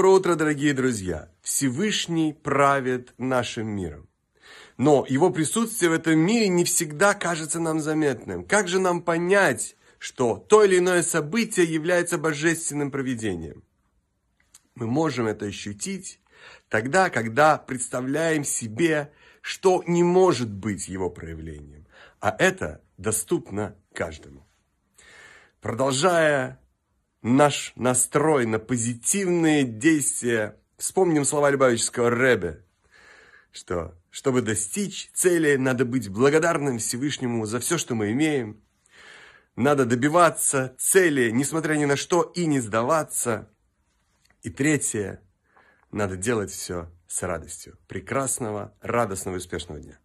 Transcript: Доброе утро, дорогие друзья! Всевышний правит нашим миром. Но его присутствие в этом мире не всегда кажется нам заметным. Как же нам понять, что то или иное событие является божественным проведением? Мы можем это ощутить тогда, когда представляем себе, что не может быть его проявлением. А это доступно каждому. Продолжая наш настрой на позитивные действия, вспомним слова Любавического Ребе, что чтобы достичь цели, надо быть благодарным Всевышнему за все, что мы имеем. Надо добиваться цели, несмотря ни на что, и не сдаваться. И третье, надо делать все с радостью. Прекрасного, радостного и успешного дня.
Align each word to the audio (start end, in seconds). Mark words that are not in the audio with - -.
Доброе 0.00 0.16
утро, 0.16 0.34
дорогие 0.34 0.72
друзья! 0.72 1.28
Всевышний 1.42 2.32
правит 2.32 3.12
нашим 3.18 3.66
миром. 3.66 4.08
Но 4.78 5.04
его 5.06 5.28
присутствие 5.28 5.90
в 5.90 5.92
этом 5.92 6.18
мире 6.18 6.48
не 6.48 6.64
всегда 6.64 7.12
кажется 7.12 7.60
нам 7.60 7.80
заметным. 7.80 8.46
Как 8.46 8.66
же 8.66 8.78
нам 8.78 9.02
понять, 9.02 9.76
что 9.98 10.38
то 10.38 10.64
или 10.64 10.78
иное 10.78 11.02
событие 11.02 11.66
является 11.66 12.16
божественным 12.16 12.90
проведением? 12.90 13.62
Мы 14.74 14.86
можем 14.86 15.26
это 15.26 15.44
ощутить 15.44 16.18
тогда, 16.70 17.10
когда 17.10 17.58
представляем 17.58 18.42
себе, 18.42 19.12
что 19.42 19.84
не 19.86 20.02
может 20.02 20.50
быть 20.50 20.88
его 20.88 21.10
проявлением. 21.10 21.86
А 22.20 22.34
это 22.38 22.80
доступно 22.96 23.76
каждому. 23.92 24.46
Продолжая 25.60 26.58
наш 27.22 27.72
настрой 27.76 28.46
на 28.46 28.58
позитивные 28.58 29.64
действия, 29.64 30.56
вспомним 30.76 31.24
слова 31.24 31.50
Любавического 31.50 32.08
Ребе, 32.08 32.64
что 33.52 33.94
чтобы 34.10 34.42
достичь 34.42 35.10
цели, 35.14 35.56
надо 35.56 35.84
быть 35.84 36.08
благодарным 36.08 36.78
Всевышнему 36.78 37.46
за 37.46 37.60
все, 37.60 37.78
что 37.78 37.94
мы 37.94 38.12
имеем. 38.12 38.60
Надо 39.54 39.84
добиваться 39.84 40.74
цели, 40.78 41.30
несмотря 41.30 41.74
ни 41.74 41.84
на 41.84 41.96
что, 41.96 42.22
и 42.22 42.46
не 42.46 42.60
сдаваться. 42.60 43.48
И 44.42 44.50
третье, 44.50 45.22
надо 45.92 46.16
делать 46.16 46.50
все 46.50 46.90
с 47.06 47.22
радостью. 47.22 47.78
Прекрасного, 47.86 48.74
радостного 48.80 49.36
и 49.36 49.38
успешного 49.38 49.80
дня. 49.80 49.98